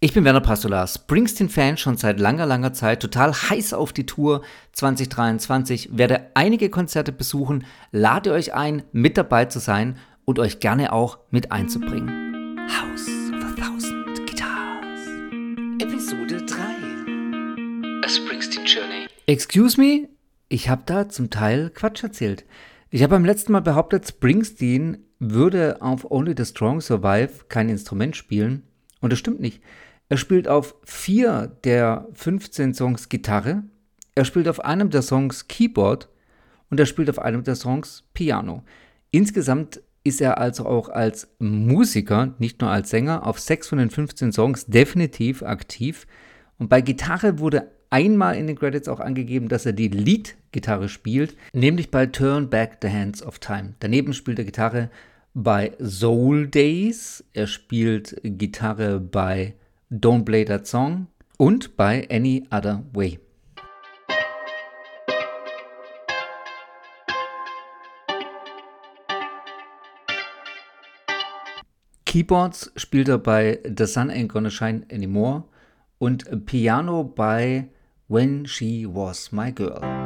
Ich 0.00 0.12
bin 0.12 0.24
Werner 0.24 0.40
Pastola, 0.40 0.86
Springsteen-Fan 0.86 1.76
schon 1.76 1.96
seit 1.96 2.20
langer, 2.20 2.46
langer 2.46 2.72
Zeit, 2.72 3.00
total 3.00 3.32
heiß 3.32 3.72
auf 3.72 3.92
die 3.92 4.06
Tour 4.06 4.42
2023, 4.74 5.98
werde 5.98 6.30
einige 6.34 6.70
Konzerte 6.70 7.10
besuchen, 7.10 7.66
lade 7.90 8.30
euch 8.30 8.54
ein, 8.54 8.84
mit 8.92 9.18
dabei 9.18 9.46
zu 9.46 9.58
sein 9.58 9.98
und 10.24 10.38
euch 10.38 10.60
gerne 10.60 10.92
auch 10.92 11.18
mit 11.30 11.50
einzubringen. 11.50 12.60
House 12.70 13.08
of 13.08 13.44
a 13.44 13.54
Thousand 13.60 14.24
Guitars, 14.24 15.00
Episode 15.82 16.46
3, 16.46 18.04
A 18.04 18.08
Springsteen 18.08 18.66
Journey. 18.66 19.08
Excuse 19.26 19.80
me, 19.80 20.08
ich 20.48 20.68
habe 20.68 20.82
da 20.86 21.08
zum 21.08 21.30
Teil 21.30 21.70
Quatsch 21.70 22.04
erzählt. 22.04 22.44
Ich 22.90 23.02
habe 23.02 23.16
beim 23.16 23.24
letzten 23.24 23.50
Mal 23.50 23.62
behauptet, 23.62 24.06
Springsteen 24.06 24.98
würde 25.18 25.78
auf 25.80 26.08
Only 26.08 26.34
the 26.36 26.44
Strong 26.44 26.82
Survive 26.82 27.46
kein 27.48 27.68
Instrument 27.68 28.14
spielen. 28.14 28.62
Und 29.00 29.12
das 29.12 29.18
stimmt 29.18 29.40
nicht. 29.40 29.60
Er 30.08 30.16
spielt 30.16 30.48
auf 30.48 30.74
vier 30.84 31.52
der 31.64 32.06
15 32.14 32.74
Songs 32.74 33.08
Gitarre, 33.08 33.62
er 34.14 34.24
spielt 34.24 34.48
auf 34.48 34.64
einem 34.64 34.90
der 34.90 35.02
Songs 35.02 35.48
Keyboard 35.48 36.08
und 36.70 36.80
er 36.80 36.86
spielt 36.86 37.10
auf 37.10 37.18
einem 37.18 37.44
der 37.44 37.54
Songs 37.54 38.04
Piano. 38.14 38.64
Insgesamt 39.10 39.80
ist 40.02 40.20
er 40.20 40.38
also 40.38 40.66
auch 40.66 40.88
als 40.88 41.28
Musiker, 41.38 42.34
nicht 42.38 42.60
nur 42.60 42.70
als 42.70 42.90
Sänger, 42.90 43.26
auf 43.26 43.38
sechs 43.38 43.68
von 43.68 43.78
den 43.78 43.90
15 43.90 44.32
Songs 44.32 44.66
definitiv 44.66 45.42
aktiv. 45.42 46.06
Und 46.58 46.68
bei 46.68 46.80
Gitarre 46.80 47.38
wurde 47.38 47.70
einmal 47.90 48.36
in 48.36 48.46
den 48.46 48.58
Credits 48.58 48.88
auch 48.88 49.00
angegeben, 49.00 49.48
dass 49.48 49.66
er 49.66 49.72
die 49.72 49.88
Lead-Gitarre 49.88 50.88
spielt, 50.88 51.36
nämlich 51.52 51.90
bei 51.90 52.06
Turn 52.06 52.50
Back 52.50 52.78
the 52.82 52.88
Hands 52.88 53.22
of 53.22 53.38
Time. 53.38 53.74
Daneben 53.80 54.14
spielt 54.14 54.38
er 54.38 54.44
Gitarre 54.46 54.90
bei 55.34 55.72
Soul 55.78 56.48
Days, 56.48 57.24
er 57.34 57.46
spielt 57.46 58.18
Gitarre 58.22 58.98
bei 58.98 59.54
Don't 59.90 60.24
Play 60.24 60.44
That 60.44 60.66
Song 60.66 61.06
und 61.38 61.76
bei 61.76 62.06
Any 62.10 62.46
Other 62.50 62.84
Way. 62.92 63.18
Keyboards 72.04 72.70
spielt 72.76 73.08
er 73.08 73.18
bei 73.18 73.60
The 73.64 73.86
Sun 73.86 74.10
Ain't 74.10 74.28
Gonna 74.28 74.50
Shine 74.50 74.86
Anymore 74.92 75.44
und 75.98 76.46
Piano 76.46 77.04
bei 77.04 77.68
When 78.08 78.46
She 78.46 78.86
Was 78.86 79.32
My 79.32 79.52
Girl. 79.52 79.97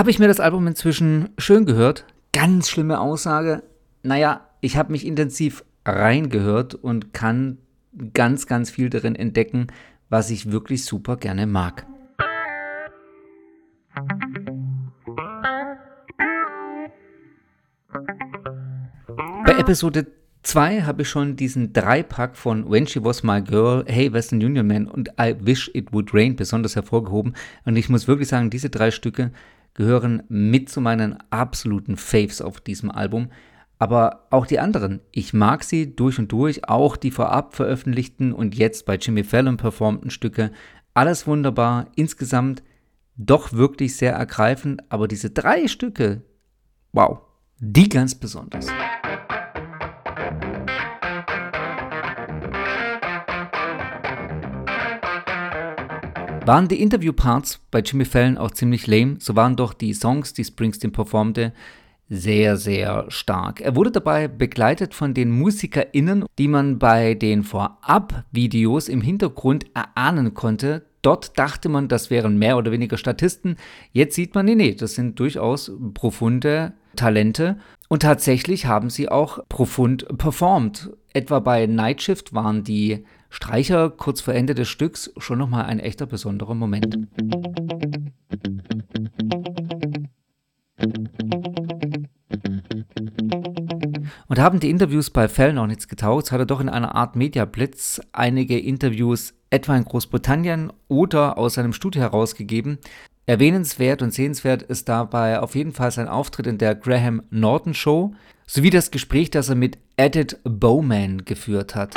Habe 0.00 0.10
ich 0.10 0.18
mir 0.18 0.28
das 0.28 0.40
Album 0.40 0.66
inzwischen 0.66 1.28
schön 1.36 1.66
gehört. 1.66 2.06
Ganz 2.32 2.70
schlimme 2.70 3.00
Aussage. 3.00 3.62
Naja, 4.02 4.48
ich 4.62 4.78
habe 4.78 4.92
mich 4.92 5.06
intensiv 5.06 5.62
reingehört 5.84 6.74
und 6.74 7.12
kann 7.12 7.58
ganz, 8.14 8.46
ganz 8.46 8.70
viel 8.70 8.88
darin 8.88 9.14
entdecken, 9.14 9.66
was 10.08 10.30
ich 10.30 10.50
wirklich 10.52 10.86
super 10.86 11.18
gerne 11.18 11.46
mag. 11.46 11.86
Bei 19.44 19.52
Episode 19.58 20.06
2 20.44 20.80
habe 20.84 21.02
ich 21.02 21.10
schon 21.10 21.36
diesen 21.36 21.74
Dreipack 21.74 22.38
von 22.38 22.70
When 22.70 22.86
She 22.86 23.04
Was 23.04 23.22
My 23.22 23.42
Girl, 23.42 23.84
Hey 23.86 24.10
Western 24.10 24.42
Union 24.42 24.66
Man 24.66 24.86
und 24.86 25.10
I 25.20 25.34
Wish 25.38 25.70
It 25.74 25.92
Would 25.92 26.14
Rain 26.14 26.36
besonders 26.36 26.74
hervorgehoben. 26.74 27.34
Und 27.66 27.76
ich 27.76 27.90
muss 27.90 28.08
wirklich 28.08 28.28
sagen, 28.28 28.48
diese 28.48 28.70
drei 28.70 28.90
Stücke 28.90 29.30
gehören 29.74 30.22
mit 30.28 30.68
zu 30.68 30.80
meinen 30.80 31.18
absoluten 31.30 31.96
Faves 31.96 32.40
auf 32.42 32.60
diesem 32.60 32.90
Album. 32.90 33.30
Aber 33.78 34.26
auch 34.30 34.46
die 34.46 34.58
anderen, 34.58 35.00
ich 35.10 35.32
mag 35.32 35.64
sie 35.64 35.96
durch 35.96 36.18
und 36.18 36.30
durch, 36.32 36.68
auch 36.68 36.96
die 36.96 37.10
vorab 37.10 37.54
veröffentlichten 37.54 38.32
und 38.32 38.54
jetzt 38.54 38.84
bei 38.84 38.96
Jimmy 38.96 39.24
Fallon 39.24 39.56
performten 39.56 40.10
Stücke. 40.10 40.50
Alles 40.92 41.26
wunderbar, 41.26 41.86
insgesamt 41.96 42.62
doch 43.16 43.52
wirklich 43.52 43.96
sehr 43.96 44.12
ergreifend, 44.12 44.82
aber 44.90 45.08
diese 45.08 45.30
drei 45.30 45.66
Stücke, 45.66 46.22
wow, 46.92 47.20
die 47.58 47.88
ganz 47.88 48.14
besonders. 48.14 48.66
Waren 56.46 56.68
die 56.68 56.80
Interviewparts 56.80 57.60
bei 57.70 57.80
Jimmy 57.80 58.04
Fallon 58.04 58.38
auch 58.38 58.50
ziemlich 58.50 58.86
lame, 58.86 59.16
so 59.20 59.36
waren 59.36 59.56
doch 59.56 59.74
die 59.74 59.92
Songs, 59.92 60.32
die 60.32 60.44
Springsteen 60.44 60.90
performte, 60.90 61.52
sehr, 62.08 62.56
sehr 62.56 63.04
stark. 63.08 63.60
Er 63.60 63.76
wurde 63.76 63.92
dabei 63.92 64.26
begleitet 64.26 64.94
von 64.94 65.14
den 65.14 65.30
MusikerInnen, 65.30 66.24
die 66.38 66.48
man 66.48 66.78
bei 66.78 67.14
den 67.14 67.44
Vorab-Videos 67.44 68.88
im 68.88 69.00
Hintergrund 69.00 69.66
erahnen 69.74 70.34
konnte. 70.34 70.86
Dort 71.02 71.38
dachte 71.38 71.68
man, 71.68 71.88
das 71.88 72.10
wären 72.10 72.36
mehr 72.36 72.56
oder 72.56 72.72
weniger 72.72 72.96
Statisten. 72.96 73.56
Jetzt 73.92 74.16
sieht 74.16 74.34
man, 74.34 74.46
nee, 74.46 74.56
nee, 74.56 74.74
das 74.74 74.94
sind 74.94 75.20
durchaus 75.20 75.70
profunde 75.94 76.72
Talente. 76.96 77.58
Und 77.88 78.02
tatsächlich 78.02 78.66
haben 78.66 78.90
sie 78.90 79.08
auch 79.08 79.38
profund 79.48 80.06
performt. 80.18 80.90
Etwa 81.12 81.38
bei 81.38 81.66
Night 81.66 82.02
Shift 82.02 82.34
waren 82.34 82.64
die 82.64 83.04
Streicher 83.30 83.90
kurz 83.90 84.20
vor 84.20 84.34
Ende 84.34 84.54
des 84.54 84.68
Stücks 84.68 85.12
schon 85.16 85.38
nochmal 85.38 85.64
ein 85.64 85.78
echter 85.78 86.06
besonderer 86.06 86.54
Moment. 86.54 86.98
Und 94.26 94.38
haben 94.38 94.60
die 94.60 94.70
Interviews 94.70 95.10
bei 95.10 95.28
Fell 95.28 95.52
noch 95.52 95.66
nichts 95.66 95.88
getaugt, 95.88 96.30
hat 96.30 96.38
er 96.40 96.46
doch 96.46 96.60
in 96.60 96.68
einer 96.68 96.94
Art 96.94 97.16
Media-Blitz 97.16 98.00
einige 98.12 98.58
Interviews 98.58 99.34
etwa 99.50 99.76
in 99.76 99.84
Großbritannien 99.84 100.72
oder 100.88 101.38
aus 101.38 101.54
seinem 101.54 101.72
Studio 101.72 102.02
herausgegeben. 102.02 102.78
Erwähnenswert 103.26 104.02
und 104.02 104.12
sehenswert 104.12 104.62
ist 104.62 104.88
dabei 104.88 105.40
auf 105.40 105.54
jeden 105.54 105.72
Fall 105.72 105.90
sein 105.90 106.08
Auftritt 106.08 106.46
in 106.46 106.58
der 106.58 106.74
Graham 106.74 107.22
Norton 107.30 107.74
Show 107.74 108.14
sowie 108.46 108.70
das 108.70 108.90
Gespräch, 108.90 109.30
das 109.30 109.48
er 109.48 109.54
mit 109.54 109.78
Edith 109.96 110.36
Bowman 110.44 111.24
geführt 111.24 111.74
hat. 111.74 111.94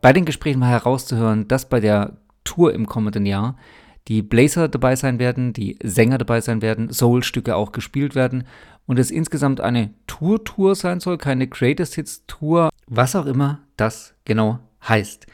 Bei 0.00 0.12
den 0.12 0.24
Gesprächen 0.24 0.60
mal 0.60 0.70
herauszuhören, 0.70 1.48
dass 1.48 1.68
bei 1.68 1.80
der 1.80 2.18
Tour 2.44 2.72
im 2.72 2.86
kommenden 2.86 3.26
Jahr 3.26 3.56
die 4.08 4.22
Blazer 4.22 4.68
dabei 4.68 4.96
sein 4.96 5.18
werden, 5.18 5.52
die 5.52 5.78
Sänger 5.82 6.18
dabei 6.18 6.40
sein 6.40 6.62
werden, 6.62 6.92
Soul-Stücke 6.92 7.54
auch 7.54 7.72
gespielt 7.72 8.14
werden 8.14 8.44
und 8.86 8.98
es 8.98 9.10
insgesamt 9.10 9.60
eine 9.60 9.90
Tour-Tour 10.06 10.74
sein 10.74 11.00
soll, 11.00 11.18
keine 11.18 11.46
Greatest 11.46 11.94
Hits 11.94 12.24
Tour, 12.26 12.70
was 12.86 13.14
auch 13.14 13.26
immer 13.26 13.60
das 13.76 14.14
genau 14.24 14.60
heißt. 14.88 15.26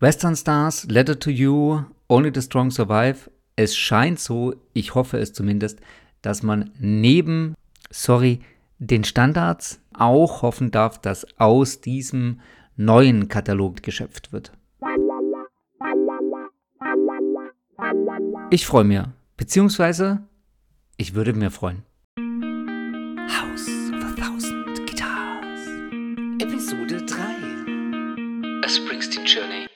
Western 0.00 0.36
Stars, 0.36 0.84
Letter 0.88 1.18
to 1.18 1.30
You, 1.30 1.82
Only 2.08 2.32
the 2.34 2.42
Strong 2.42 2.70
Survive. 2.70 3.30
Es 3.56 3.76
scheint 3.76 4.18
so, 4.18 4.54
ich 4.72 4.94
hoffe 4.94 5.18
es 5.18 5.32
zumindest, 5.32 5.80
dass 6.22 6.42
man 6.42 6.70
neben, 6.78 7.54
sorry, 7.90 8.40
den 8.78 9.04
Standards 9.04 9.80
auch 9.92 10.42
hoffen 10.42 10.70
darf, 10.70 11.00
dass 11.00 11.26
aus 11.38 11.80
diesem 11.80 12.40
neuen 12.78 13.28
Katalog 13.28 13.82
geschöpft 13.82 14.32
wird. 14.32 14.52
Ich 18.50 18.66
freue 18.66 18.84
mich, 18.84 19.00
beziehungsweise 19.36 20.20
ich 20.96 21.14
würde 21.14 21.34
mir 21.34 21.50
freuen. 21.50 21.82
House 23.28 23.68
of 23.92 24.04
a 24.04 24.14
Thousand 24.14 24.86
Guitars, 24.86 25.68
Episode 26.40 27.04
3, 27.04 27.18
A 28.64 28.68
Springsteen 28.68 29.26
Journey. 29.26 29.66